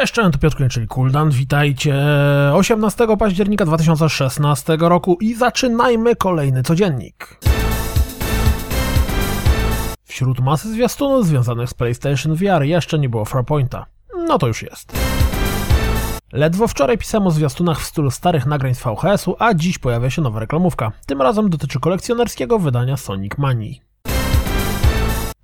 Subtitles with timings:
[0.00, 1.94] Cześć, cześć, to Piotr czyli Kuldan, witajcie
[2.54, 7.38] 18 października 2016 roku i zaczynajmy kolejny codziennik.
[10.04, 13.86] Wśród masy zwiastunów związanych z PlayStation VR jeszcze nie było Farpointa.
[14.26, 14.92] No to już jest.
[16.32, 20.22] Ledwo wczoraj pisałem o zwiastunach w stylu starych nagrań z VHS-u, a dziś pojawia się
[20.22, 20.92] nowa reklamówka.
[21.06, 23.89] Tym razem dotyczy kolekcjonerskiego wydania Sonic Manii.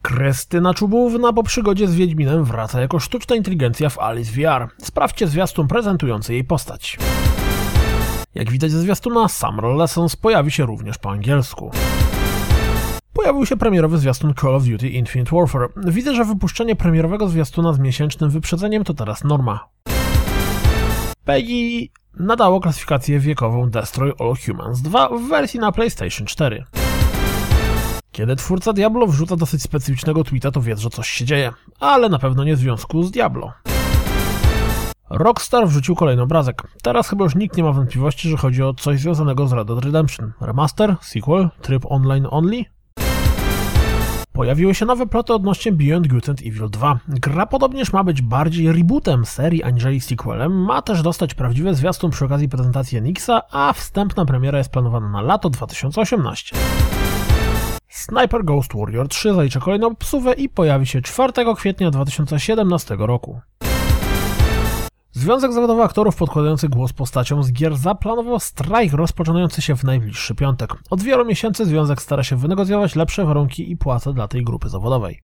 [0.07, 4.69] Krystyna Czubówna po przygodzie z Wiedźminem wraca jako sztuczna inteligencja w Alice VR.
[4.79, 6.99] Sprawdźcie zwiastun prezentujący jej postać.
[8.35, 11.71] Jak widać ze zwiastuna, Summer Lessons pojawi się również po angielsku.
[13.13, 15.69] Pojawił się premierowy zwiastun Call of Duty Infinite Warfare.
[15.77, 19.69] Widzę, że wypuszczenie premierowego zwiastuna z miesięcznym wyprzedzeniem to teraz norma.
[21.25, 26.65] PEGI nadało klasyfikację wiekową Destroy All Humans 2 w wersji na PlayStation 4.
[28.17, 32.19] Kiedy twórca Diablo wrzuca dosyć specyficznego tweeta, to wiedz, że coś się dzieje, ale na
[32.19, 33.53] pewno nie w związku z Diablo.
[35.11, 36.63] Rockstar wrzucił kolejny obrazek.
[36.83, 39.85] Teraz chyba już nikt nie ma wątpliwości, że chodzi o coś związanego z Red Dead
[39.85, 40.33] Redemption.
[40.41, 42.65] Remaster, sequel, tryb online only?
[44.33, 46.99] Pojawiły się nowe ploty odnośnie Beyond Good and Evil 2.
[47.09, 52.25] Gra podobnież ma być bardziej rebootem serii aniżeli sequelem, ma też dostać prawdziwe zwiastun przy
[52.25, 56.57] okazji prezentacji Nixa, a wstępna premiera jest planowana na lato 2018.
[57.89, 63.41] Sniper Ghost Warrior 3 zaliczy kolejną psuwę i pojawi się 4 kwietnia 2017 roku.
[65.13, 70.75] Związek Zawodowy Aktorów podkładający głos postaciom z gier zaplanował strajk rozpoczynający się w najbliższy piątek.
[70.91, 75.21] Od wielu miesięcy związek stara się wynegocjować lepsze warunki i płace dla tej grupy zawodowej.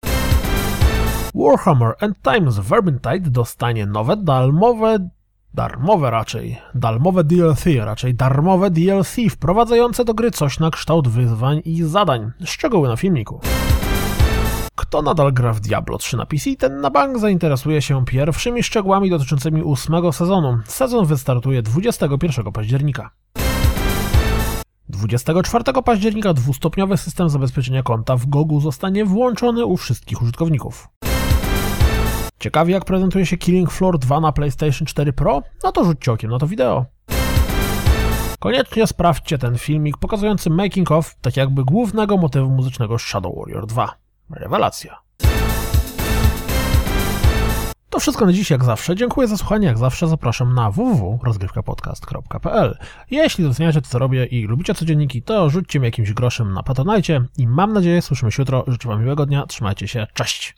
[1.35, 5.09] Warhammer End Times Vermintide dostanie nowe darmowe
[5.55, 11.83] darmowe raczej, darmowe DLC, raczej darmowe DLC wprowadzające do gry coś na kształt wyzwań i
[11.83, 12.31] zadań.
[12.45, 13.41] Szczegóły na filmiku.
[14.75, 19.11] Kto nadal gra w Diablo 3 na PC, ten na bank zainteresuje się pierwszymi szczegółami
[19.11, 20.59] dotyczącymi ósmego sezonu.
[20.65, 23.11] Sezon wystartuje 21 października.
[24.89, 30.89] 24 października dwustopniowy system zabezpieczenia konta w GOGU zostanie włączony u wszystkich użytkowników.
[32.43, 35.43] Ciekawi jak prezentuje się Killing Floor 2 na PlayStation 4 Pro?
[35.65, 36.87] No to rzućcie okiem na to wideo.
[38.39, 43.97] Koniecznie sprawdźcie ten filmik pokazujący making of tak jakby głównego motywu muzycznego Shadow Warrior 2.
[44.31, 44.99] Rewelacja.
[47.91, 48.97] To wszystko na dziś jak zawsze.
[48.97, 49.67] Dziękuję za słuchanie.
[49.67, 52.79] Jak zawsze zapraszam na www.rozgrywkapodcast.pl
[53.11, 57.25] Jeśli doceniacie to, co robię i lubicie codzienniki, to rzućcie mi jakimś groszem na Patronite
[57.39, 58.65] i mam nadzieję słyszymy się jutro.
[58.67, 59.47] Życzę Wam miłego dnia.
[59.47, 60.07] Trzymajcie się.
[60.15, 60.51] Cześć!